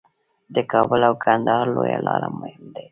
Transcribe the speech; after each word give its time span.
د 0.53 0.55
کابل 0.71 1.01
او 1.09 1.13
کندهار 1.23 1.65
لویه 1.75 1.99
لار 2.07 2.21
مهمه 2.39 2.69
ده 2.73 2.79